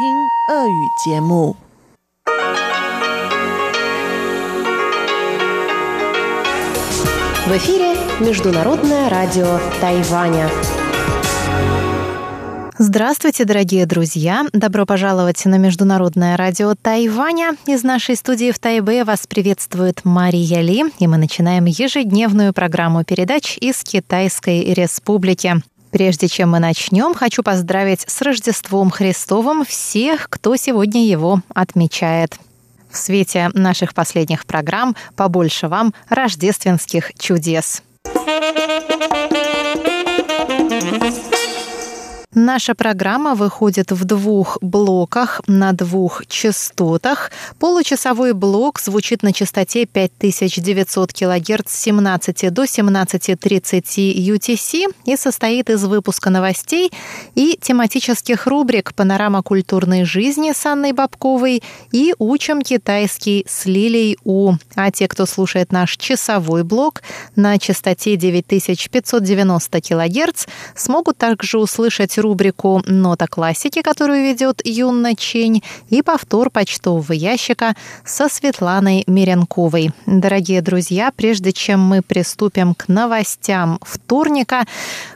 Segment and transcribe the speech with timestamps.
[0.00, 1.55] 听俄语节目。
[7.47, 10.51] В эфире Международное радио Тайваня.
[12.77, 14.45] Здравствуйте, дорогие друзья!
[14.53, 17.55] Добро пожаловать на Международное радио Тайваня.
[17.65, 23.57] Из нашей студии в Тайбе вас приветствует Мария Ли, и мы начинаем ежедневную программу передач
[23.57, 25.55] из Китайской Республики.
[25.91, 32.37] Прежде чем мы начнем, хочу поздравить с Рождеством Христовым всех, кто сегодня его отмечает.
[32.89, 37.83] В свете наших последних программ побольше вам рождественских чудес.
[42.33, 47.29] Наша программа выходит в двух блоках на двух частотах.
[47.59, 55.83] Получасовой блок звучит на частоте 5900 кГц с 17 до 17.30 UTC и состоит из
[55.83, 56.93] выпуска новостей
[57.35, 64.53] и тематических рубрик «Панорама культурной жизни» с Анной Бабковой и «Учим китайский с Лилей У».
[64.75, 67.01] А те, кто слушает наш часовой блок
[67.35, 70.45] на частоте 9590 кГц,
[70.77, 78.29] смогут также услышать рубрику «Нота классики», которую ведет Юнна Чень, и повтор почтового ящика со
[78.29, 79.91] Светланой Меренковой.
[80.05, 84.65] Дорогие друзья, прежде чем мы приступим к новостям вторника,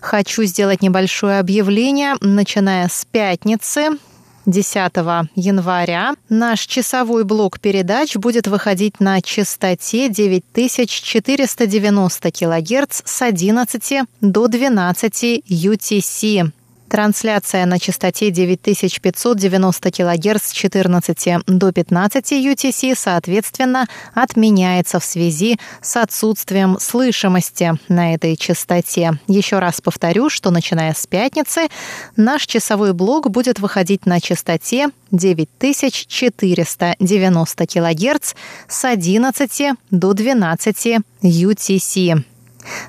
[0.01, 2.15] хочу сделать небольшое объявление.
[2.21, 3.97] Начиная с пятницы,
[4.45, 4.91] 10
[5.35, 15.43] января наш часовой блок передач будет выходить на частоте 9490 кГц с 11 до 12
[15.49, 16.51] UTC.
[16.89, 25.97] Трансляция на частоте 9590 кГц с 14 до 15 UTC, соответственно, отменяется в связи с
[25.97, 29.13] отсутствием слышимости на этой частоте.
[29.27, 31.69] Еще раз повторю, что начиная с пятницы
[32.15, 38.33] наш часовой блок будет выходить на частоте 9490 кГц
[38.67, 42.23] с 11 до 12 UTC.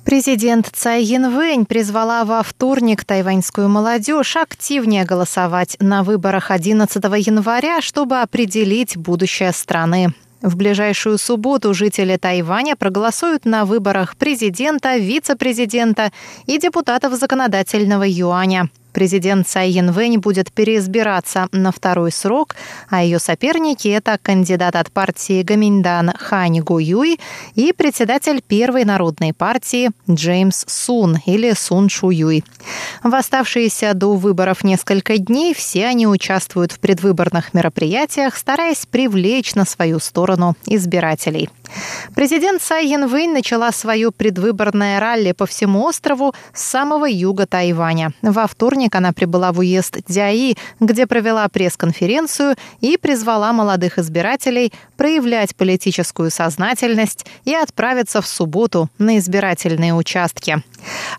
[0.04, 8.20] Президент Цай Янвэнь призвала во вторник тайваньскую молодежь активнее голосовать на выборах 11 января, чтобы
[8.20, 10.12] определить будущее страны.
[10.42, 16.12] В ближайшую субботу жители Тайваня проголосуют на выборах президента, вице-президента
[16.44, 18.68] и депутатов законодательного юаня.
[18.94, 22.54] Президент Цай Янвэнь будет переизбираться на второй срок,
[22.88, 27.18] а ее соперники– это кандидат от партии Гаминдан Хань Гу Юй
[27.56, 32.44] и председатель Первой народной партии Джеймс Сун или Сун Шу Юй.
[33.02, 39.64] В оставшиеся до выборов несколько дней все они участвуют в предвыборных мероприятиях, стараясь привлечь на
[39.64, 41.50] свою сторону избирателей.
[42.14, 48.12] Президент Цай Янвэнь начала свое предвыборное ралли по всему острову с самого юга Тайваня.
[48.22, 54.72] Во вторник вторник она прибыла в уезд Дяи, где провела пресс-конференцию и призвала молодых избирателей
[54.96, 60.62] проявлять политическую сознательность и отправиться в субботу на избирательные участки.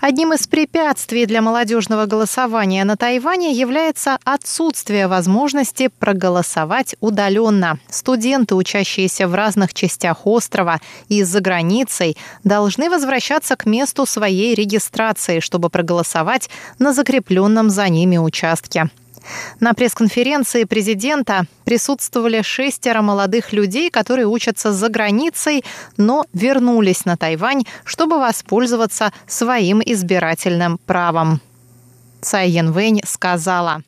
[0.02, 7.80] Одним из препятствий для молодежного голосования на Тайване является отсутствие возможности проголосовать удаленно.
[7.90, 15.40] Студенты, учащиеся в разных частях острова и за границей, должны возвращаться к месту своей регистрации,
[15.40, 16.50] чтобы проголосовать
[16.80, 18.90] на закрепленном за ними участке.
[19.60, 25.64] На пресс-конференции президента присутствовали шестеро молодых людей, которые учатся за границей,
[25.98, 31.42] но вернулись на Тайвань, чтобы воспользоваться своим избирательным правом.
[32.25, 33.84] Цай Янвэнь сказала.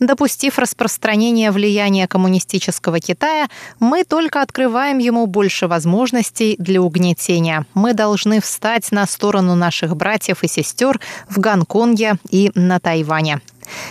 [0.00, 3.48] Допустив распространение влияния коммунистического Китая,
[3.80, 7.66] мы только открываем ему больше возможностей для угнетения.
[7.74, 13.40] Мы должны встать на сторону наших братьев и сестер в Гонконге и на Тайване.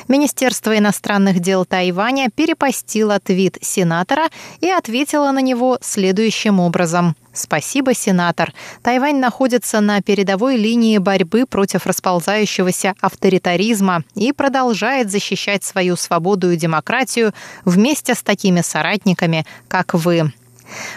[0.08, 4.28] Министерство иностранных дел Тайваня перепостило твит сенатора
[4.62, 7.16] и ответило на него следующим образом.
[7.34, 8.52] Спасибо, сенатор.
[8.82, 16.58] Тайвань находится на передовой линии борьбы против расползающегося авторитаризма и продолжает защищать свою свободу и
[16.58, 17.34] демократию
[17.64, 20.32] вместе с такими соратниками, как вы.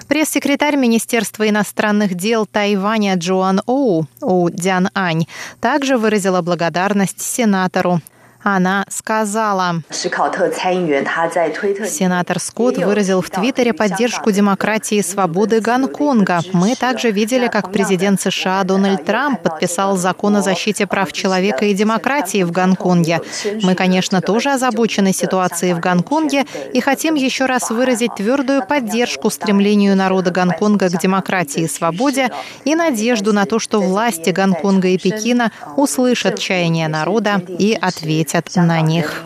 [0.08, 5.26] Пресс-секретарь Министерства иностранных дел Тайваня Джоан Оу, Оу Дян Ань,
[5.60, 8.00] также выразила благодарность сенатору.
[8.42, 9.82] Она сказала,
[11.90, 16.40] сенатор Скотт выразил в Твиттере поддержку демократии и свободы Гонконга.
[16.54, 21.74] Мы также видели, как президент США Дональд Трамп подписал закон о защите прав человека и
[21.74, 23.20] демократии в Гонконге.
[23.62, 29.96] Мы, конечно, тоже озабочены ситуацией в Гонконге и хотим еще раз выразить твердую поддержку стремлению
[29.96, 32.30] народа Гонконга к демократии и свободе
[32.64, 38.66] и надежду на то, что власти Гонконга и Пекина услышат чаяние народа и ответят ответят
[38.66, 39.24] на них.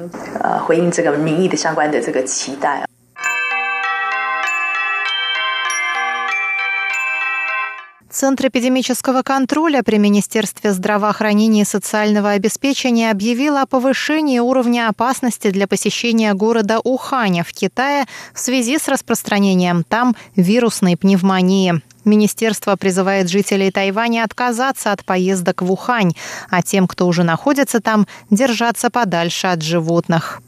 [8.10, 15.66] Центр эпидемического контроля при Министерстве здравоохранения и социального обеспечения объявил о повышении уровня опасности для
[15.66, 21.82] посещения города Уханя в Китае в связи с распространением там вирусной пневмонии.
[22.04, 26.12] Министерство призывает жителей Тайваня отказаться от поездок в Ухань,
[26.50, 30.40] а тем, кто уже находится там, держаться подальше от животных.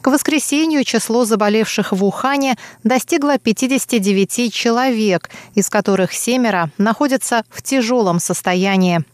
[0.00, 8.20] К воскресенью число заболевших в Ухане достигло 59 человек, из которых семеро находятся в тяжелом
[8.20, 9.04] состоянии.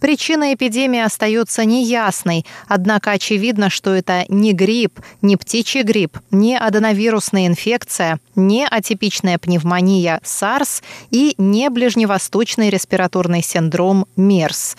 [0.00, 7.46] Причина эпидемии остается неясной, однако очевидно, что это не грипп, не птичий грипп, не аденовирусная
[7.46, 14.76] инфекция, не атипичная пневмония SARS и не ближневосточный респираторный синдром МЕРС.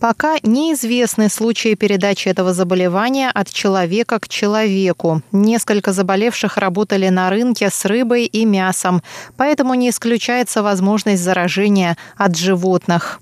[0.00, 5.22] Пока неизвестны случаи передачи этого заболевания от человека к человеку.
[5.32, 9.02] Несколько заболевших работали на рынке с рыбой и мясом,
[9.36, 13.20] поэтому не исключается возможность заражения от животных.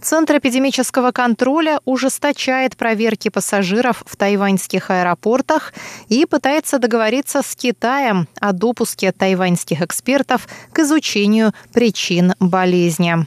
[0.00, 5.74] Центр эпидемического контроля ужесточает проверки пассажиров в тайваньских аэропортах
[6.08, 13.26] и пытается договориться с Китаем о допуске тайваньских экспертов к изучению причин болезни.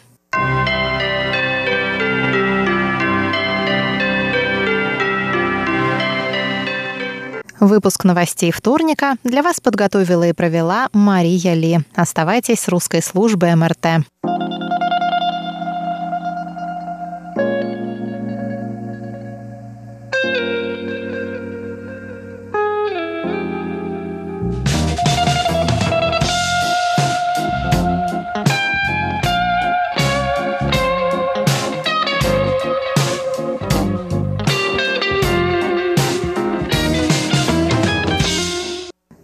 [7.60, 11.80] Выпуск новостей вторника для вас подготовила и провела Мария Ли.
[11.94, 14.06] Оставайтесь с русской службой МРТ.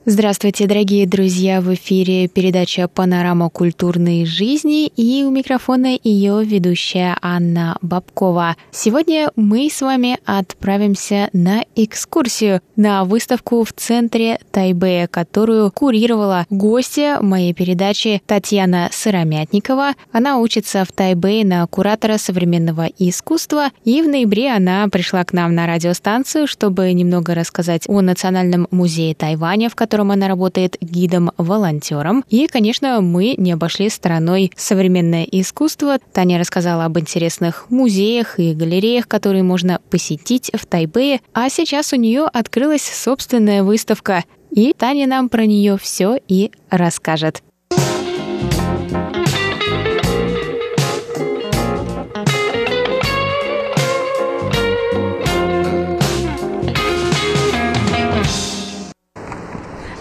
[0.07, 1.61] Здравствуйте, дорогие друзья!
[1.61, 8.55] В эфире передача «Панорама культурной жизни» и у микрофона ее ведущая Анна Бабкова.
[8.69, 17.19] Сегодня мы с вами отправимся на экскурсию на выставку в центре Тайбэя, которую курировала гостья
[17.19, 19.93] моей передачи Татьяна Сыромятникова.
[20.11, 25.55] Она учится в Тайбэе на куратора современного искусства, и в ноябре она пришла к нам
[25.55, 32.25] на радиостанцию, чтобы немного рассказать о Национальном музее Тайваня, в котором котором она работает гидом-волонтером.
[32.27, 35.99] И, конечно, мы не обошли стороной современное искусство.
[36.11, 41.21] Таня рассказала об интересных музеях и галереях, которые можно посетить в Тайбэе.
[41.33, 44.25] А сейчас у нее открылась собственная выставка.
[44.51, 47.41] И Таня нам про нее все и расскажет.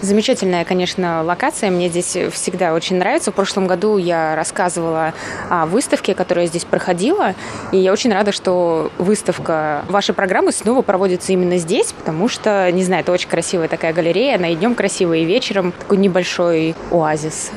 [0.05, 1.71] Замечательная, конечно, локация.
[1.71, 3.31] Мне здесь всегда очень нравится.
[3.31, 5.15] В прошлом году я рассказывала
[5.49, 7.33] о выставке, которая здесь проходила.
[7.71, 12.83] И я очень рада, что выставка вашей программы снова проводится именно здесь, потому что, не
[12.83, 14.35] знаю, это очень красивая такая галерея.
[14.35, 17.49] Она и днем красивая, и вечером такой небольшой оазис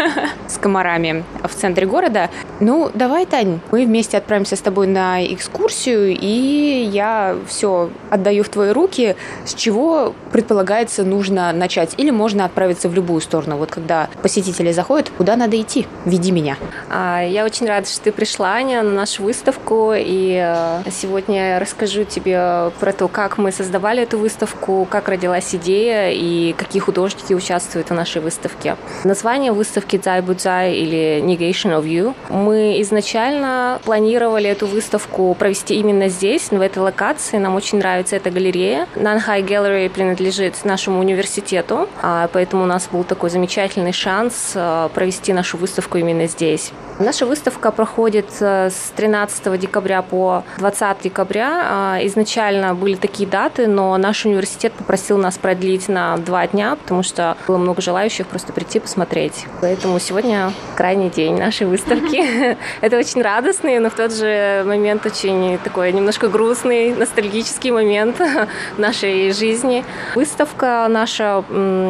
[0.46, 2.30] с комарами в центре города.
[2.60, 8.48] Ну, давай, Тань, мы вместе отправимся с тобой на экскурсию, и я все отдаю в
[8.48, 11.95] твои руки, с чего, предполагается, нужно начать.
[11.96, 13.56] Или можно отправиться в любую сторону?
[13.56, 15.86] Вот когда посетители заходят, куда надо идти?
[16.04, 16.56] Веди меня.
[16.90, 19.92] А, я очень рада, что ты пришла, Аня, на нашу выставку.
[19.96, 25.54] И э, сегодня я расскажу тебе про то, как мы создавали эту выставку, как родилась
[25.54, 28.76] идея и какие художники участвуют в нашей выставке.
[29.04, 32.14] Название выставки «Дзай Будзай» или «Negation of You».
[32.28, 37.38] Мы изначально планировали эту выставку провести именно здесь, в этой локации.
[37.38, 38.86] Нам очень нравится эта галерея.
[38.96, 45.32] Nanhai Gallery принадлежит нашему университету, а, поэтому у нас был такой замечательный шанс э, провести
[45.32, 46.72] нашу выставку именно здесь.
[46.98, 51.62] Наша выставка проходит э, с 13 декабря по 20 декабря.
[51.64, 57.02] А, изначально были такие даты, но наш университет попросил нас продлить на два дня, потому
[57.02, 59.44] что было много желающих просто прийти посмотреть.
[59.60, 62.56] Поэтому сегодня крайний день нашей выставки.
[62.80, 68.20] Это очень радостный, но в тот же момент очень такой немножко грустный, ностальгический момент
[68.78, 69.84] нашей жизни.
[70.14, 71.44] Выставка наша,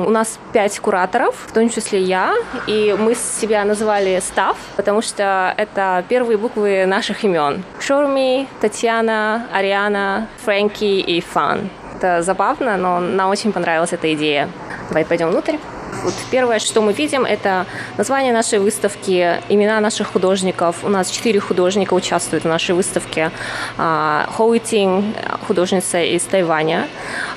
[0.07, 2.35] у нас пять кураторов, в том числе я,
[2.67, 7.63] и мы себя назвали «Став», потому что это первые буквы наших имен.
[7.81, 11.71] Шурми, Татьяна, Ариана, Фрэнки и Фан.
[11.97, 14.51] Это забавно, но нам очень понравилась эта идея.
[14.89, 15.57] Давай пойдем внутрь.
[16.05, 17.65] Вот первое, что мы видим, это
[17.97, 20.85] название нашей выставки, имена наших художников.
[20.85, 23.31] У нас четыре художника участвуют в нашей выставке.
[23.79, 26.87] А, Хоуи Тинг, художница из Тайваня.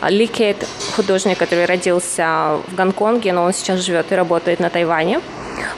[0.10, 5.22] Ли Кейт, художник, который родился в Гонконге, но он сейчас живет и работает на Тайване.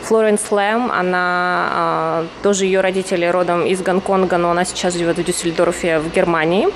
[0.04, 5.24] Флоренс Лэм, она э, тоже ее родители родом из Гонконга, но она сейчас живет в
[5.24, 6.68] Дюссельдорфе в Германии.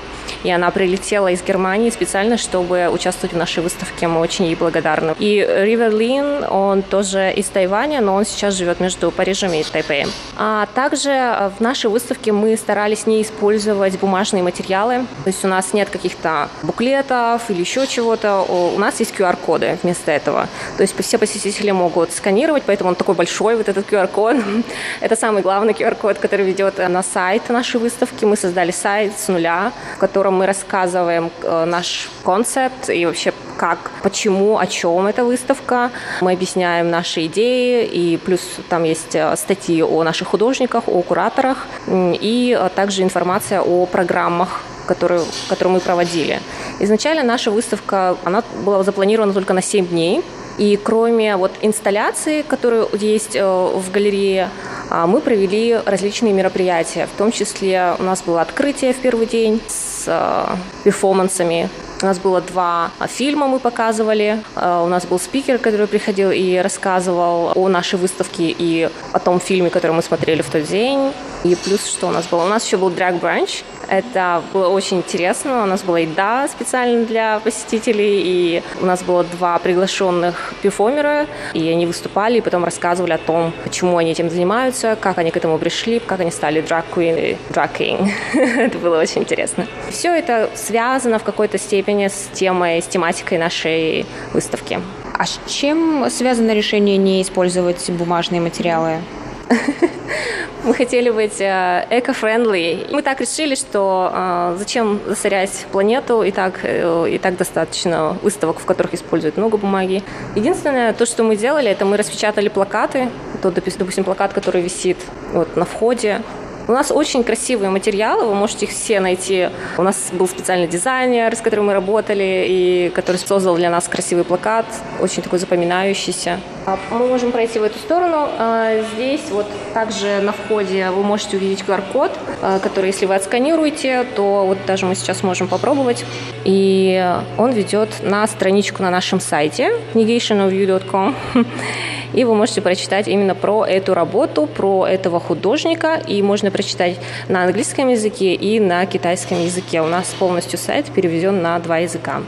[0.42, 4.08] И она прилетела из Германии специально, чтобы участвовать в нашей выставке.
[4.08, 5.14] Мы очень ей благодарны.
[5.18, 10.10] И Ривер Лин, он тоже из Тайваня, но он сейчас живет между Парижем и Тайпеем.
[10.36, 15.06] А также в нашей выставке мы старались не использовать бумажные материалы.
[15.24, 18.42] То есть у нас нет каких-то буклетов или еще чего-то.
[18.42, 20.48] У нас есть QR-коды вместо этого.
[20.76, 24.36] То есть все посетители могут сканировать, поэтому такой большой, вот этот QR-код.
[25.00, 28.24] Это самый главный QR-код, который ведет на сайт нашей выставки.
[28.24, 33.90] Мы создали сайт с нуля, в котором мы рассказываем э, наш концепт и вообще как,
[34.02, 35.90] почему, о чем эта выставка.
[36.20, 41.66] Мы объясняем наши идеи, и плюс там есть э, статьи о наших художниках, о кураторах,
[41.88, 46.40] и э, также информация о программах, которые, которые мы проводили.
[46.80, 50.22] Изначально наша выставка, она была запланирована только на 7 дней,
[50.58, 54.48] и кроме вот инсталляции, которые есть э, в галерее,
[54.88, 57.06] а, мы провели различные мероприятия.
[57.06, 61.68] В том числе у нас было открытие в первый день с э, перформансами.
[62.02, 64.42] У нас было два фильма, мы показывали.
[64.54, 69.40] Э, у нас был спикер, который приходил и рассказывал о нашей выставке и о том
[69.40, 71.12] фильме, который мы смотрели в тот день.
[71.44, 72.44] И плюс, что у нас было?
[72.44, 73.62] У нас еще был drag brunch.
[73.88, 75.62] Это было очень интересно.
[75.62, 81.68] У нас была еда специально для посетителей, и у нас было два приглашенных перформера, и
[81.68, 85.58] они выступали, и потом рассказывали о том, почему они этим занимаются, как они к этому
[85.58, 88.10] пришли, как они стали queen и king.
[88.34, 89.66] это было очень интересно.
[89.90, 94.80] Все это связано в какой-то степени с темой, с тематикой нашей выставки.
[95.18, 99.00] А с чем связано решение не использовать бумажные материалы?
[100.64, 102.88] Мы хотели быть э, эко-френдли.
[102.90, 108.58] Мы так решили, что э, зачем засорять планету, и так, э, и так достаточно выставок,
[108.58, 110.02] в которых используют много бумаги.
[110.34, 113.10] Единственное, то, что мы делали, это мы распечатали плакаты.
[113.42, 114.98] То, допустим, плакат, который висит
[115.32, 116.22] вот на входе,
[116.68, 119.50] у нас очень красивые материалы, вы можете их все найти.
[119.78, 124.24] У нас был специальный дизайнер, с которым мы работали, и который создал для нас красивый
[124.24, 124.66] плакат,
[125.00, 126.40] очень такой запоминающийся.
[126.66, 128.28] А мы можем пройти в эту сторону.
[128.38, 132.10] А здесь вот также на входе вы можете увидеть QR-код,
[132.42, 136.04] а, который, если вы отсканируете, то вот даже мы сейчас можем попробовать.
[136.44, 141.14] И он ведет на страничку на нашем сайте negationofview.com.
[142.12, 146.00] И вы можете прочитать именно про эту работу, про этого художника.
[146.06, 146.98] И можно прочитать
[147.28, 149.80] на английском языке и на китайском языке.
[149.82, 152.22] У нас полностью сайт переведен на два языка.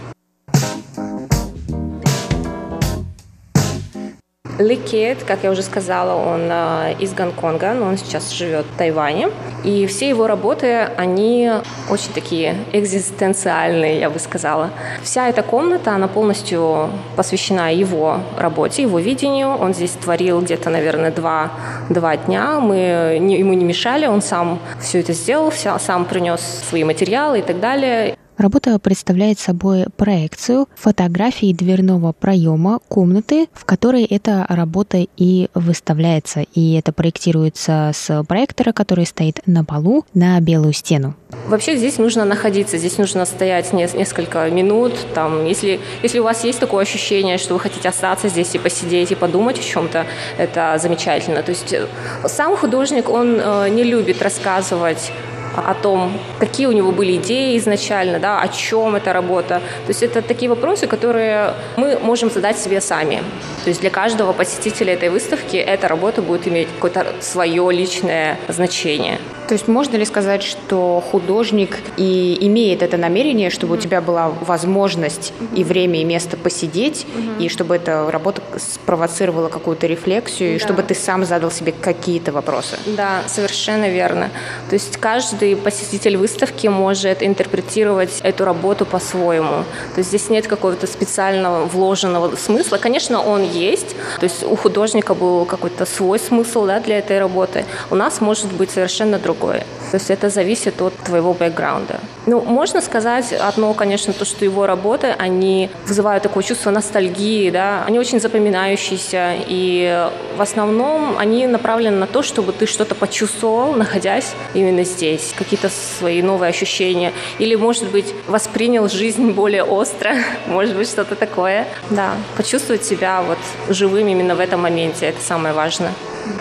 [4.59, 8.77] Ли Кет, как я уже сказала, он э, из Гонконга, но он сейчас живет в
[8.77, 9.31] Тайване.
[9.63, 11.51] И все его работы, они
[11.89, 14.71] очень такие экзистенциальные, я бы сказала.
[15.03, 19.57] Вся эта комната, она полностью посвящена его работе, его видению.
[19.57, 21.53] Он здесь творил где-то, наверное, два,
[21.89, 22.59] два дня.
[22.59, 22.77] Мы
[23.21, 28.17] ему не мешали, он сам все это сделал, сам принес свои материалы и так далее.
[28.39, 36.45] Работа представляет собой проекцию фотографии дверного проема комнаты, в которой эта работа и выставляется.
[36.55, 41.17] И это проектируется с проектора, который стоит на полу на белую стену.
[41.49, 44.93] Вообще здесь нужно находиться, здесь нужно стоять несколько минут.
[45.15, 49.11] Там, если, если у вас есть такое ощущение, что вы хотите остаться здесь и посидеть,
[49.11, 50.07] и подумать о чем-то,
[50.39, 51.43] это замечательно.
[51.43, 51.89] То есть э,
[52.29, 55.11] сам художник, он э, не любит рассказывать
[55.61, 59.61] о том, какие у него были идеи изначально, да, о чем эта работа.
[59.87, 63.23] То есть это такие вопросы, которые мы можем задать себе сами.
[63.65, 69.19] То есть для каждого посетителя этой выставки эта работа будет иметь какое-то свое личное значение.
[69.49, 73.79] То есть можно ли сказать, что художник и имеет это намерение, чтобы mm-hmm.
[73.79, 75.57] у тебя была возможность mm-hmm.
[75.57, 77.43] и время, и место посидеть, mm-hmm.
[77.43, 80.57] и чтобы эта работа спровоцировала какую-то рефлексию, да.
[80.57, 82.77] и чтобы ты сам задал себе какие-то вопросы?
[82.85, 84.31] Да, совершенно верно.
[84.69, 89.65] То есть каждый посетитель выставки может интерпретировать эту работу по-своему.
[89.95, 92.79] То есть здесь нет какого-то специального вложенного смысла.
[92.79, 93.97] Конечно, он есть.
[94.21, 97.65] То есть у художника был какой-то свой смысл да, для этой работы.
[97.91, 99.65] У нас может быть совершенно другое.
[99.91, 102.01] То есть это зависит от твоего бэкграунда.
[102.27, 107.85] Ну, можно сказать одно, конечно, то, что его работы, они вызывают такое чувство ностальгии, да,
[107.87, 114.35] они очень запоминающиеся, и в основном они направлены на то, чтобы ты что-то почувствовал, находясь
[114.53, 120.15] именно здесь, какие-то свои новые ощущения, или, может быть, воспринял жизнь более остро,
[120.47, 121.67] может быть, что-то такое.
[121.91, 125.93] Да, почувствовать себя вот живым именно в этом моменте, это самое важное.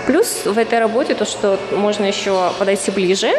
[0.06, 3.32] Плюс в этой работе то, что можно еще подойти ближе,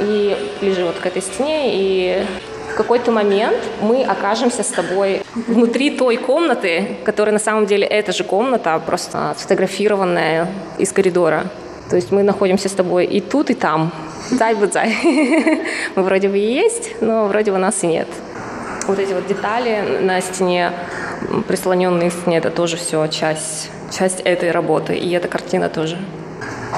[0.00, 2.24] и ближе вот к этой стене, и
[2.72, 8.12] в какой-то момент мы окажемся с тобой внутри той комнаты, которая на самом деле эта
[8.12, 10.46] же комната, просто сфотографированная
[10.78, 11.46] из коридора.
[11.90, 13.92] То есть мы находимся с тобой и тут, и там.
[14.30, 14.94] Зай бы зай.
[15.96, 18.08] Мы вроде бы и есть, но вроде бы нас и нет.
[18.86, 20.72] Вот эти вот детали на стене,
[21.46, 25.98] прислоненные к стене, это тоже все часть часть этой работы, и эта картина тоже.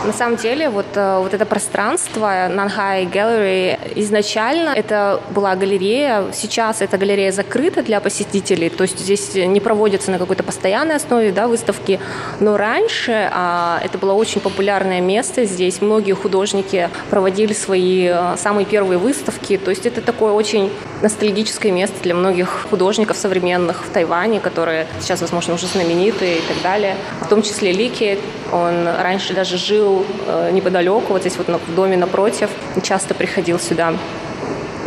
[0.05, 6.81] На самом деле, вот, э, вот это пространство Нанхай Gallery изначально это была галерея, сейчас
[6.81, 11.49] эта галерея закрыта для посетителей, то есть здесь не проводятся на какой-то постоянной основе да,
[11.49, 11.99] выставки,
[12.39, 18.67] но раньше а, это было очень популярное место, здесь многие художники проводили свои а, самые
[18.67, 20.73] первые выставки, то есть это такое очень
[21.03, 26.63] ностальгическое место для многих художников современных в Тайване, которые сейчас, возможно, уже знаменитые и так
[26.63, 28.19] далее, в том числе Лики,
[28.53, 32.51] он раньше даже жил жил э, неподалеку, вот здесь вот в доме напротив,
[32.83, 33.95] часто приходил сюда.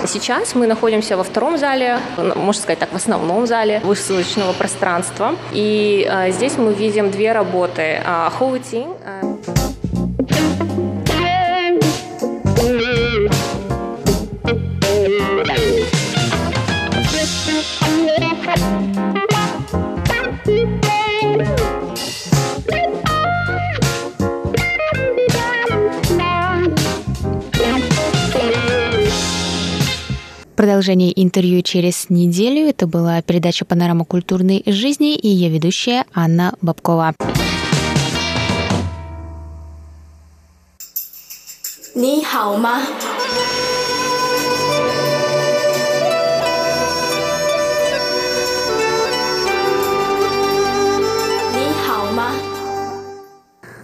[0.06, 5.36] Сейчас мы находимся во втором зале, можно сказать так, в основном зале выставочного пространства.
[5.54, 8.02] И э, здесь мы видим две работы.
[8.06, 8.90] Э, Хоутин.
[9.06, 10.83] Э,
[30.73, 32.69] Продолжение интервью через неделю.
[32.69, 37.15] Это была передача «Панорама культурной жизни» и ее ведущая Анна Бабкова.
[41.95, 42.81] 你好吗？
[51.53, 52.33] 你好吗？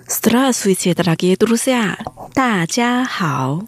[0.08, 1.98] Здравствуйте, дорогие друзья!
[2.34, 3.62] 大家好。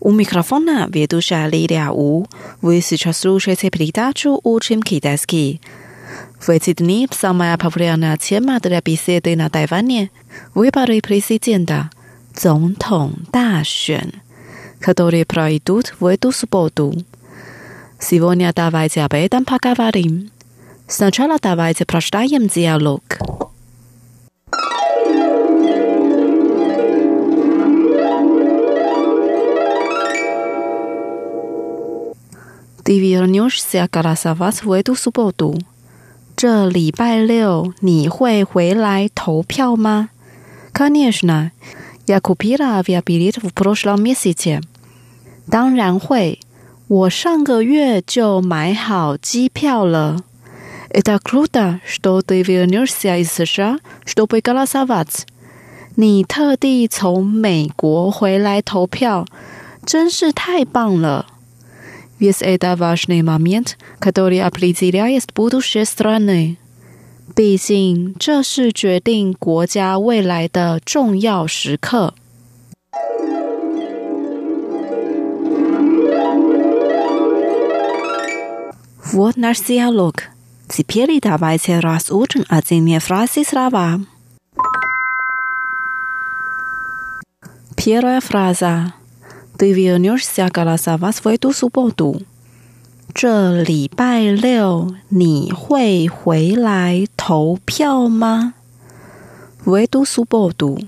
[0.00, 2.26] у микрофона ведущая Лилия У.
[2.62, 5.60] Вы сейчас слушаете передачу «Учим китайский».
[6.40, 10.10] В эти дни самая популярная тема для беседы на Тайване–
[10.54, 11.90] выборы президента,
[12.34, 14.14] Цонтон Дашен,
[14.80, 16.94] которые пройдут в эту субботу.
[17.98, 20.30] Сегодня давайте об этом поговорим.
[20.88, 23.02] Сначала давайте прочитаем диалог.
[32.89, 35.59] Ты вернешься голосовать в эту субботу?
[36.35, 40.09] 这礼拜六你会回来投票吗？
[40.73, 41.51] Конечно,
[42.05, 44.61] я купила авиабилет в прошлом месяце.
[45.49, 46.39] 当然会，
[46.87, 50.23] 我上个月就买好机票了。
[50.89, 55.25] Это круто, что ты вернешься из США, чтобы голосовать.
[55.95, 59.25] 你特地从美国回来投票，
[59.85, 61.25] 真是太棒了。
[62.19, 66.57] Весь это важный момент, который определяет будущее страны.
[67.35, 72.13] 毕竟这是决定国家未来的重要时刻。
[79.11, 80.23] Вот наш диалог.
[80.67, 84.01] Теперь давайте разучим отдельные фразы слова.
[87.75, 88.93] Первая фраза.
[89.60, 92.22] Viu newsia galasa vasve du subodu。
[93.12, 98.54] 这礼拜六你会回来投票吗
[99.64, 100.86] ？Vasve du subodu。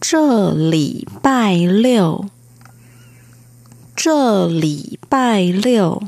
[0.00, 2.26] 这礼拜六，
[3.94, 6.02] 这礼拜六，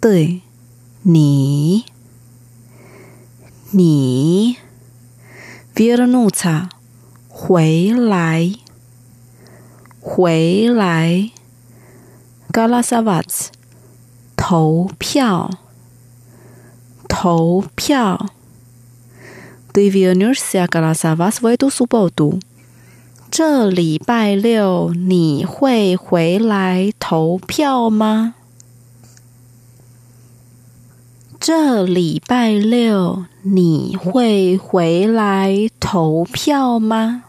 [0.00, 0.40] 对，
[1.02, 1.84] 你，
[3.72, 4.56] 你
[5.74, 6.68] ，viu newsia
[7.28, 8.54] 回来。
[10.00, 11.30] 回来
[12.52, 13.48] ，galasavats，
[14.34, 15.50] 投票，
[17.08, 18.30] 投票。
[19.72, 22.40] Deviannusia galasavas，喂，杜苏博，读。
[23.30, 28.34] 这礼拜六你会回来投票吗？
[31.38, 37.22] 这礼拜六你会回来投票吗？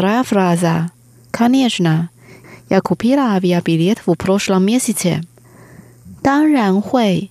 [0.00, 0.90] ？Вторая фраза.
[1.30, 2.08] Конечно,
[2.70, 5.20] я купила авиабилет в прошлом месяце.
[6.22, 7.30] 当然会。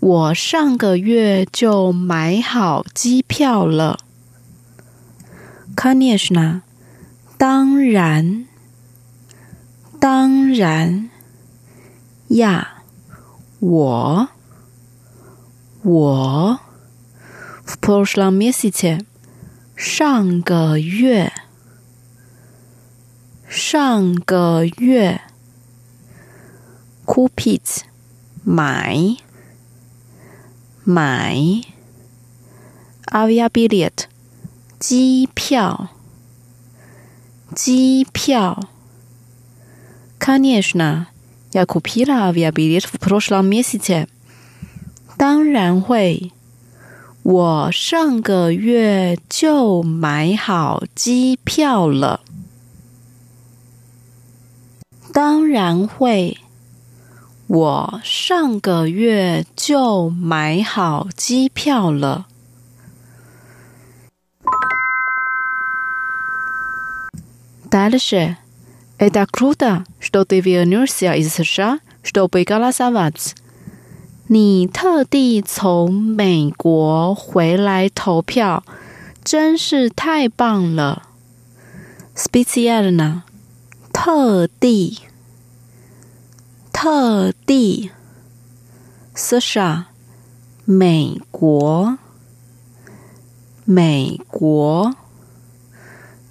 [0.00, 3.98] 我上个月就买好机票了。
[5.74, 6.60] Конечно，
[7.38, 8.44] 当然，
[9.98, 11.08] 当然
[12.28, 12.82] 呀，
[13.60, 14.28] 我
[15.82, 16.60] 我
[17.64, 19.04] в прошлом месяце
[19.74, 21.32] 上个月，
[23.52, 25.20] 上个月
[27.04, 27.84] купить
[28.44, 29.16] 买。
[30.84, 31.36] 买
[33.12, 34.06] aviabillet
[34.78, 35.90] 机票，
[37.54, 38.70] 机票。
[40.18, 41.08] Конечно,
[41.52, 44.08] я купила авиабилет в прошлом месяце。
[45.18, 46.32] 当然会，
[47.22, 52.21] 我上个月就买好机票了。
[55.12, 56.38] 当然会。
[57.46, 62.26] 我上个月就买好机票了。
[67.70, 68.36] Дальше.
[68.98, 73.34] Это круто, что ты вернулся из США, чтобы голосовать.
[74.30, 78.62] 你特地从美国回来投票，
[79.24, 81.04] 真是太棒了。
[82.14, 83.22] Специально，
[83.93, 84.99] 特地，
[86.73, 87.91] 特地
[89.15, 89.85] ，Sasha，
[90.65, 91.97] 美国，
[93.63, 94.93] 美国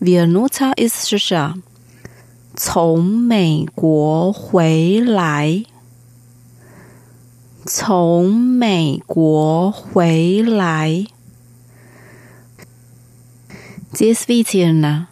[0.00, 1.62] ，Vienna is Sasha，
[2.54, 5.64] 从美国回来，
[7.64, 11.06] 从美国回来。
[13.92, 15.08] This weekend 呢，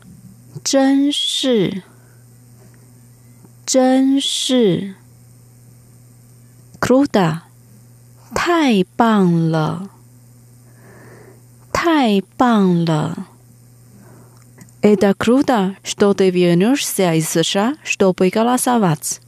[0.65, 1.85] 真是。
[3.70, 4.96] 真是。
[6.80, 7.42] Круто，
[8.34, 9.90] 太棒了，
[11.74, 13.28] 太棒了。
[14.82, 19.20] Это круто, что ты вернулся из США, чтобы голосовать。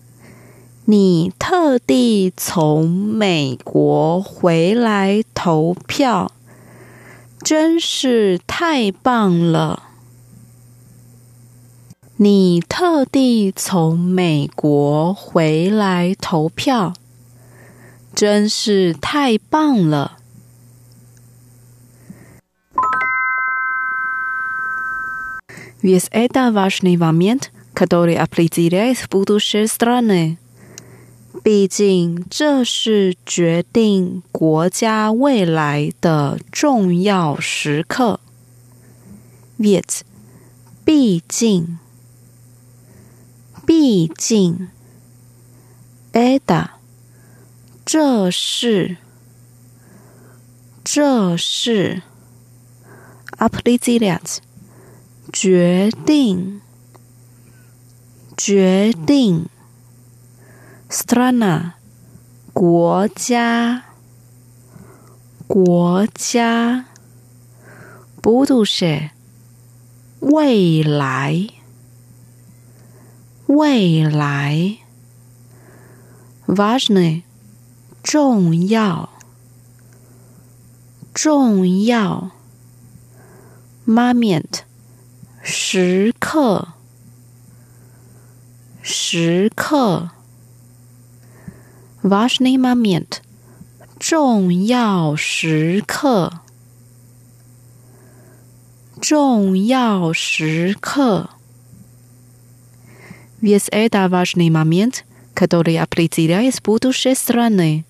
[0.85, 6.31] 你特地从美国回来投票，
[7.41, 9.83] 真是太棒了。
[12.24, 16.94] 你特地从美国回来投票，
[18.14, 20.18] 真是太棒了。
[25.82, 30.36] Vis eda vashni vamient, kadori aplizires budushe strane.
[31.42, 38.20] 毕竟这是决定国家未来的重要时刻。
[39.58, 40.02] Vis，
[40.84, 41.80] 毕竟。
[43.74, 44.68] 毕竟
[46.12, 46.72] ，ada，
[47.86, 48.98] 这是，
[50.84, 52.02] 这是
[53.38, 54.40] ，apresiliat，
[55.32, 56.60] 决定，
[58.36, 59.48] 决定
[60.90, 61.72] ，strana，
[62.52, 63.84] 国家，
[65.46, 66.84] 国家
[68.20, 69.08] ，budushe，
[70.20, 71.61] 未来。
[73.51, 74.77] 未来，
[76.45, 77.23] важный。
[78.03, 79.09] 重要，
[81.13, 82.31] 重要，
[83.85, 84.61] moment，
[85.41, 86.69] 时刻，
[88.81, 90.11] 时刻，
[92.01, 93.19] важный момент，
[93.99, 96.39] 重要时刻，
[99.01, 101.30] 重要时刻。
[103.41, 107.83] Весь это важный момент, который определяет будущее страны。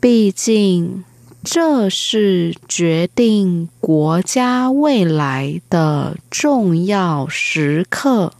[0.00, 1.04] 毕竟。
[1.44, 8.34] 这是决定国家未来的重要时刻。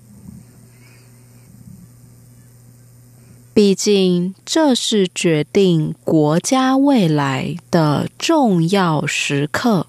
[3.55, 9.87] 毕竟，这是决定国家未来的重要时刻。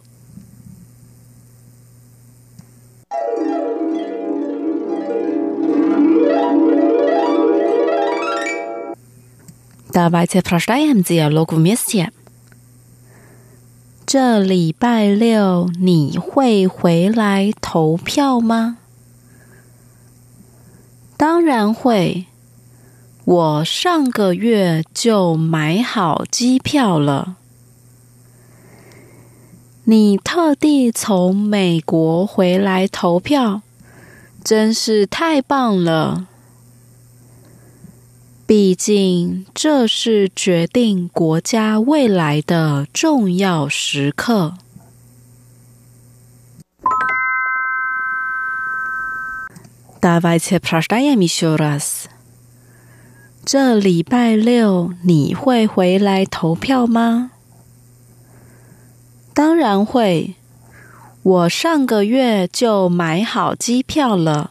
[9.94, 12.12] Давайте прочитаем диалог вместе.
[14.06, 18.78] 这礼拜六你会回来投票吗？
[21.18, 22.26] 当然会，
[23.26, 27.36] 我上个月就买好机票了。
[29.84, 33.62] 你特地从美国回来投票，
[34.44, 36.28] 真是太棒了。
[38.47, 44.59] 毕竟这是决定国家未来的重要时刻。
[49.99, 52.05] Давайте п р о ш л я м и щ раз。
[53.47, 57.31] 这礼拜六你会回来投票吗？
[59.33, 60.35] 当然会，
[61.23, 64.51] 我上个月就买好机票了。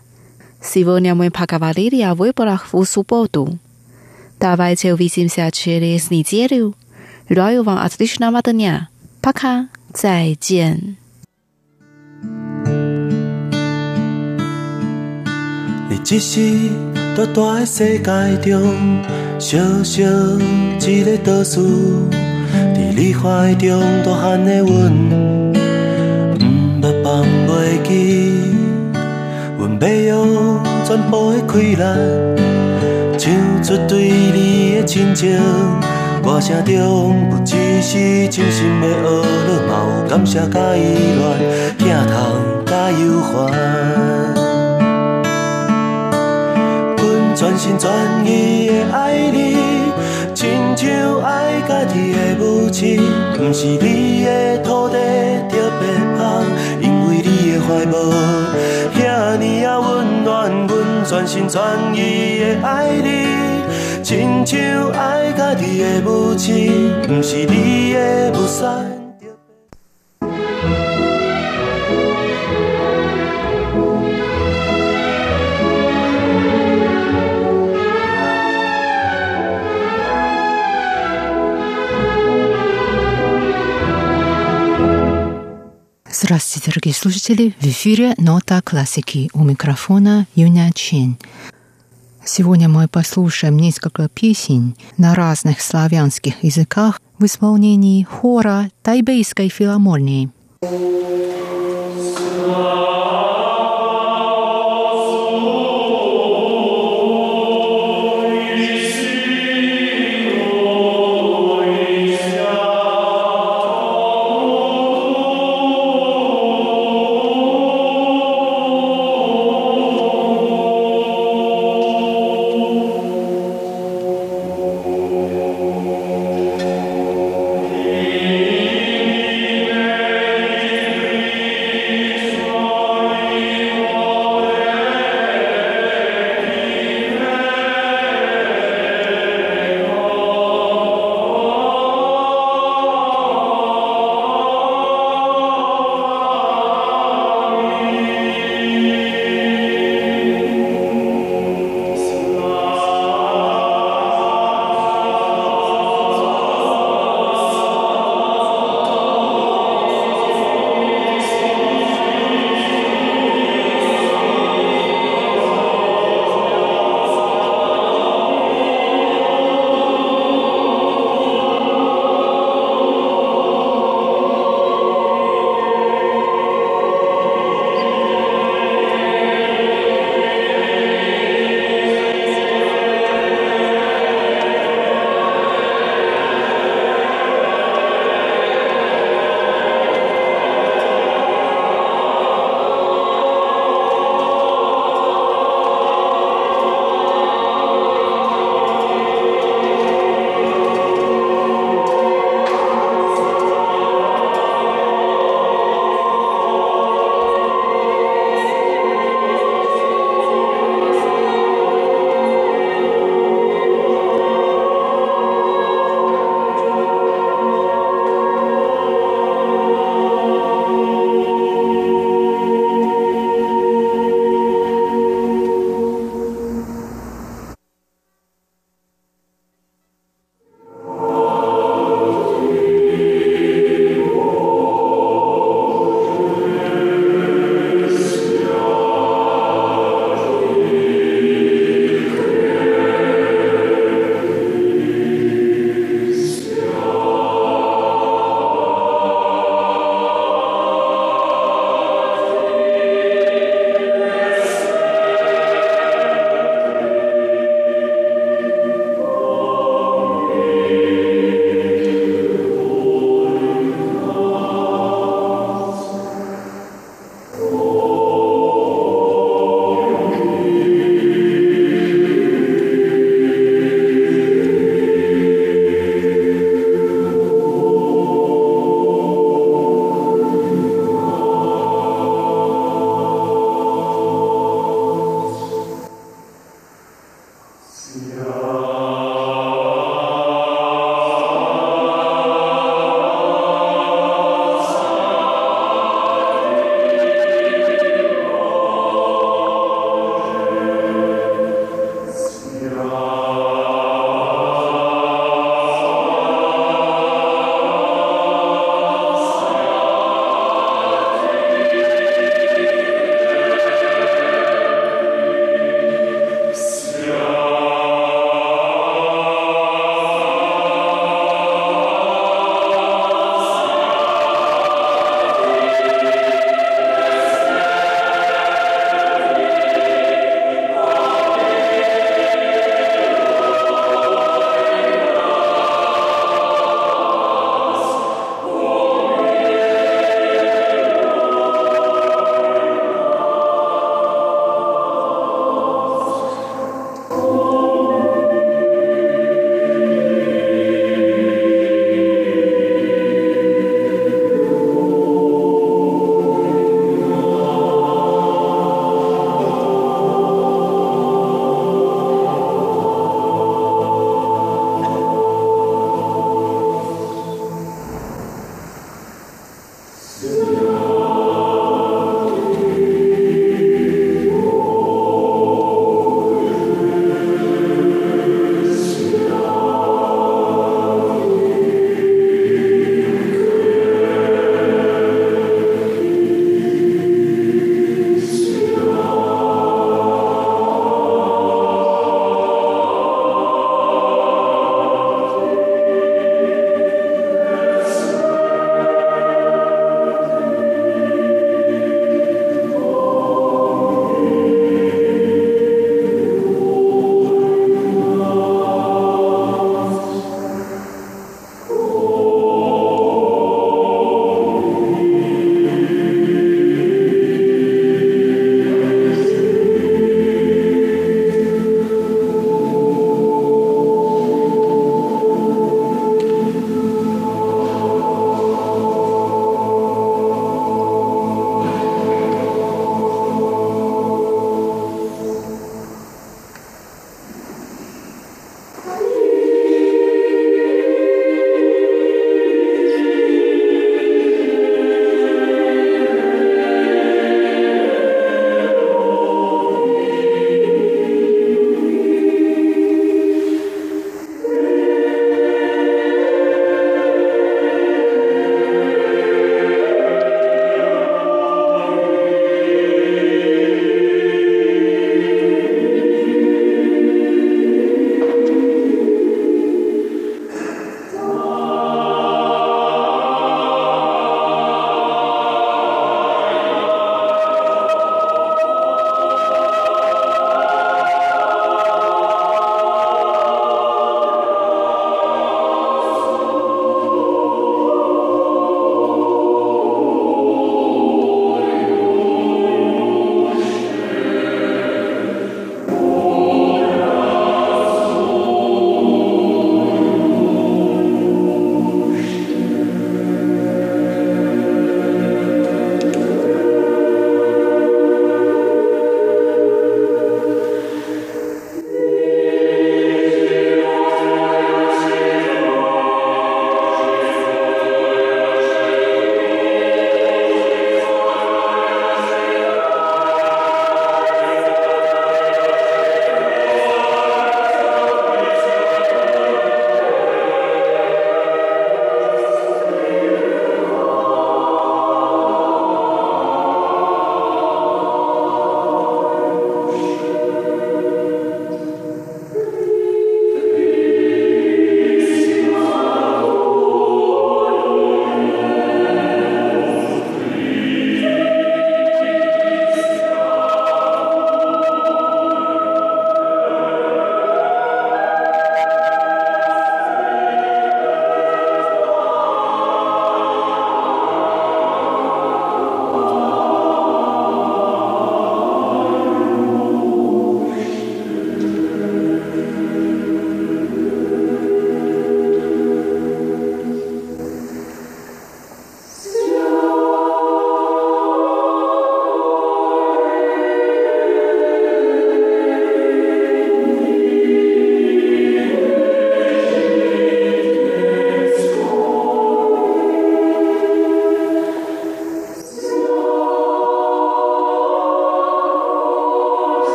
[0.62, 3.58] Сегодня мы поговорили о выборах в субботу.
[4.40, 6.74] Давайте увидимся через неделю.
[7.28, 8.88] Желаю вам отличного дня.
[9.20, 9.68] Пока.
[9.92, 10.96] 再见。
[15.88, 16.68] 你只是
[17.16, 19.02] 大大的世界中
[19.38, 20.02] 小小
[20.86, 22.10] 一个岛屿，
[22.74, 24.92] 伫你怀中大汉的阮，
[29.87, 32.35] 要用全部的快乐，
[33.17, 35.39] 唱出对你的亲情。
[36.21, 39.71] 歌声中不只是真心的呵乐，嘛
[40.03, 40.79] 有感谢甲依
[41.79, 43.31] 恋，疼痛甲忧烦。
[46.97, 47.89] 阮全心全
[48.23, 49.57] 意的爱你，
[50.35, 53.01] 亲像爱家己的母亲。
[53.35, 54.95] 不是你的土地
[55.49, 56.45] 特别香，
[56.79, 57.97] 因为你的怀抱。
[59.39, 61.61] 你啊，温暖，阮全心全
[61.93, 64.59] 意的爱你，亲像
[64.91, 69.00] 爱家己的母亲，不是你的母婿。
[86.61, 87.55] Здравствуйте, дорогие слушатели!
[87.59, 91.17] В эфире «Нота классики» у микрофона Юня Чин.
[92.23, 100.29] Сегодня мы послушаем несколько песен на разных славянских языках в исполнении хора Тайбейской филармонии.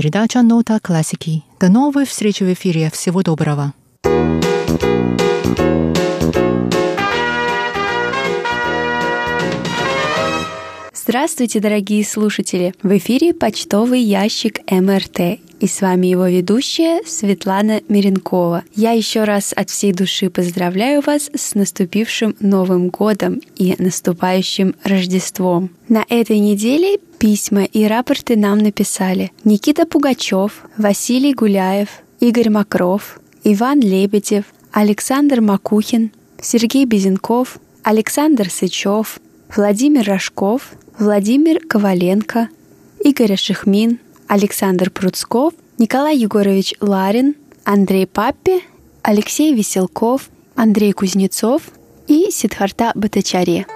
[0.00, 1.42] Передача «Нота классики».
[1.60, 2.90] До новой встречи в эфире.
[2.90, 3.74] Всего доброго.
[10.94, 12.72] Здравствуйте, дорогие слушатели!
[12.82, 18.64] В эфире почтовый ящик МРТ и с вами его ведущая Светлана Миренкова.
[18.74, 25.70] Я еще раз от всей души поздравляю вас с наступившим Новым годом и наступающим Рождеством.
[25.88, 31.88] На этой неделе письма и рапорты нам написали Никита Пугачев, Василий Гуляев,
[32.20, 39.20] Игорь Макров, Иван Лебедев, Александр Макухин, Сергей Безенков, Александр Сычев,
[39.54, 42.48] Владимир Рожков, Владимир Коваленко,
[43.02, 43.98] Игорь Шехмин,
[44.30, 48.62] Александр Пруцков, Николай Егорович Ларин, Андрей Паппи,
[49.02, 51.62] Алексей Веселков, Андрей Кузнецов
[52.06, 53.66] и Сидхарта Батачари.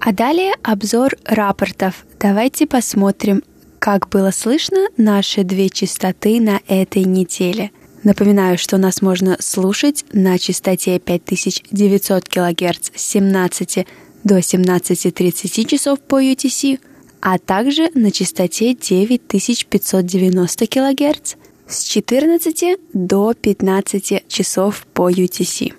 [0.00, 2.04] А далее обзор рапортов.
[2.18, 3.44] Давайте посмотрим,
[3.78, 7.70] как было слышно наши две частоты на этой неделе.
[8.02, 13.86] Напоминаю, что нас можно слушать на частоте 5900 кГц с 17
[14.24, 16.80] до 17.30 часов по UTC–
[17.22, 21.36] а также на частоте 9590 кГц
[21.68, 25.72] с 14 до 15 часов по UTC.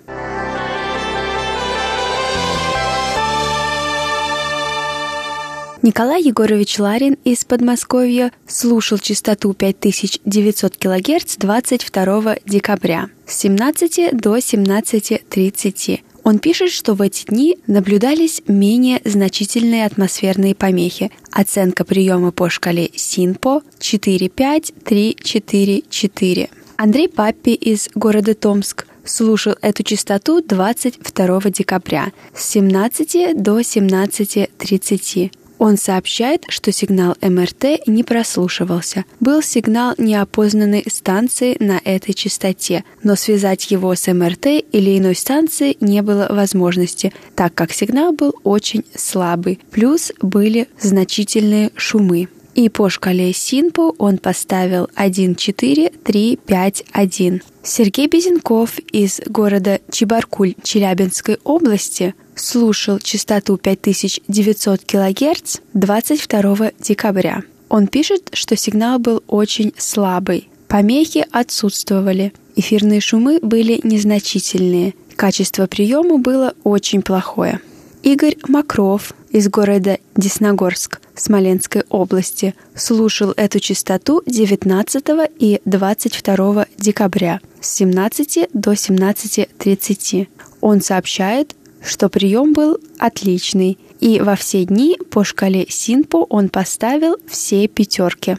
[5.82, 16.00] Николай Егорович Ларин из Подмосковья слушал частоту 5900 кГц 22 декабря с 17 до 17.30
[16.24, 21.10] он пишет, что в эти дни наблюдались менее значительные атмосферные помехи.
[21.30, 26.48] Оценка приема по шкале СИНПО 4-5-3-4-4.
[26.76, 35.30] Андрей Паппи из города Томск слушал эту частоту 22 декабря с 17 до 17.30.
[35.58, 39.04] Он сообщает, что сигнал МРТ не прослушивался.
[39.20, 45.76] Был сигнал неопознанной станции на этой частоте, но связать его с МРТ или иной станцией
[45.80, 49.60] не было возможности, так как сигнал был очень слабый.
[49.70, 52.28] Плюс были значительные шумы.
[52.54, 57.42] И по шкале Синпу он поставил 1-4-3-5-1.
[57.64, 67.42] Сергей Безенков из города Чебаркуль Челябинской области слушал частоту 5900 кГц 22 декабря.
[67.68, 70.48] Он пишет, что сигнал был очень слабый.
[70.68, 72.32] Помехи отсутствовали.
[72.54, 74.94] Эфирные шумы были незначительные.
[75.16, 77.58] Качество приема было очень плохое.
[78.02, 85.04] Игорь Макров из города Десногорск Смоленской области слушал эту частоту 19
[85.38, 90.28] и 22 декабря с 17 до 17.30.
[90.60, 91.54] Он сообщает,
[91.84, 98.38] что прием был отличный, и во все дни по шкале Синпо он поставил все пятерки.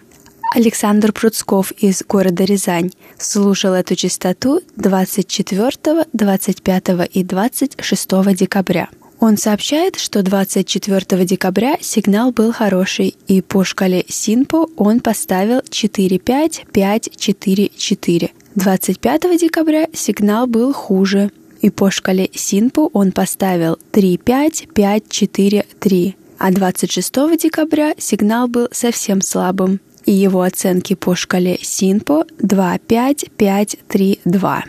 [0.53, 8.89] Александр Пруцков из города Рязань слушал эту частоту 24, 25 и 26 декабря.
[9.19, 18.31] Он сообщает, что 24 декабря сигнал был хороший, и по шкале Синпо он поставил 4-5-5-4-4.
[18.55, 21.29] 25 декабря сигнал был хуже,
[21.61, 26.15] и по шкале Синпу он поставил 3-5-5-4-3.
[26.37, 34.63] А 26 декабря сигнал был совсем слабым, и его оценки по шкале Синпо 2-5-5-3-2.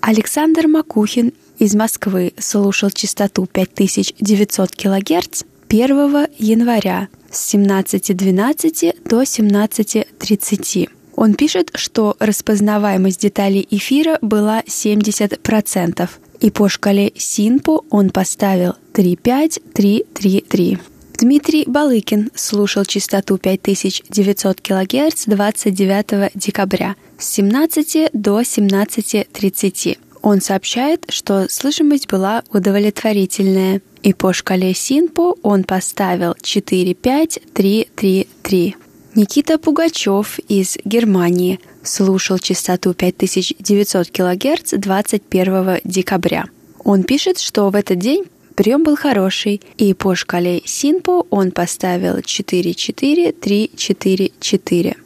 [0.00, 10.88] Александр Макухин из Москвы слушал частоту 5900 кГц 1 января с 17.12 до 17.30.
[11.14, 16.08] Он пишет, что распознаваемость деталей эфира была 70%,
[16.40, 20.78] и по шкале Синпо он поставил 35333.
[21.18, 29.98] Дмитрий Балыкин слушал частоту 5900 кГц 29 декабря с 17 до 17.30.
[30.22, 38.76] Он сообщает, что слышимость была удовлетворительная, и по шкале Синпо он поставил 45333.
[39.14, 46.44] Никита Пугачев из Германии слушал частоту 5900 кГц 21 декабря.
[46.84, 52.18] Он пишет, что в этот день прием был хороший, и по шкале Синпо он поставил
[52.18, 54.96] 4-4-3-4-4.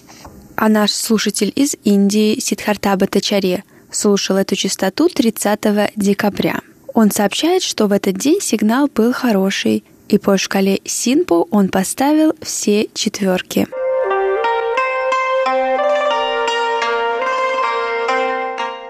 [0.56, 3.64] А наш слушатель из Индии Сидхарта Батачаре
[3.94, 6.60] слушал эту частоту 30 декабря.
[6.92, 12.34] Он сообщает, что в этот день сигнал был хороший, и по шкале Синпо он поставил
[12.40, 13.66] все четверки.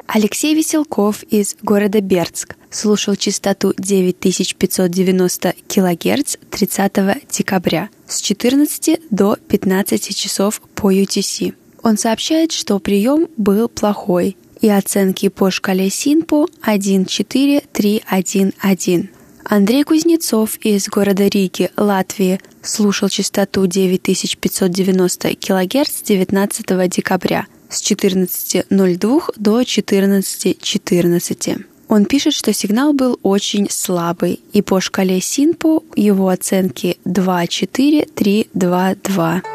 [0.07, 6.93] Алексей Веселков из города Бердск слушал частоту 9590 кГц 30
[7.31, 11.55] декабря с 14 до 15 часов по UTC.
[11.83, 19.11] Он сообщает, что прием был плохой, и оценки по шкале СИНПО 14311.
[19.45, 29.61] Андрей Кузнецов из города Риги, Латвии, слушал частоту 9590 кГц 19 декабря с 14.02 до
[29.61, 30.59] 14.14.
[30.59, 31.65] .14.
[31.89, 39.54] Он пишет, что сигнал был очень слабый, и по шкале СИНПО его оценки 2.4.3.2.2.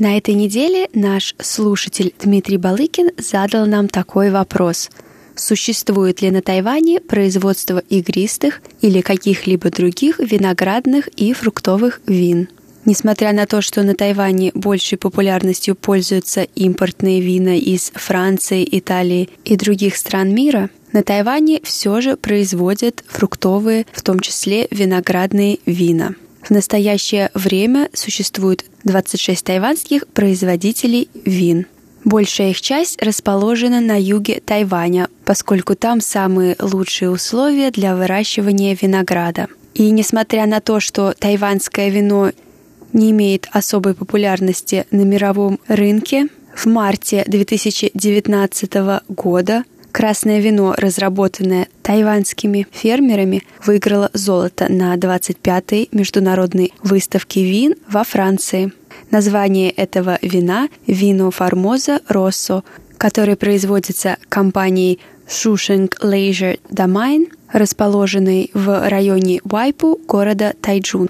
[0.00, 4.88] На этой неделе наш слушатель Дмитрий Балыкин задал нам такой вопрос.
[5.36, 12.48] Существует ли на Тайване производство игристых или каких-либо других виноградных и фруктовых вин?
[12.86, 19.54] Несмотря на то, что на Тайване большей популярностью пользуются импортные вина из Франции, Италии и
[19.54, 26.14] других стран мира, на Тайване все же производят фруктовые, в том числе виноградные вина.
[26.42, 31.66] В настоящее время существует 26 тайванских производителей вин.
[32.04, 39.48] Большая их часть расположена на юге Тайваня, поскольку там самые лучшие условия для выращивания винограда.
[39.74, 42.32] И несмотря на то, что тайванское вино
[42.92, 48.74] не имеет особой популярности на мировом рынке, в марте 2019
[49.08, 58.72] года Красное вино, разработанное тайваньскими фермерами, выиграло золото на 25-й международной выставке вин во Франции.
[59.10, 62.62] Название этого вина– вино Формоза Россо,
[62.98, 71.08] который производится компанией Shushenk Leisure Domain, расположенной в районе Вайпу города Тайджун.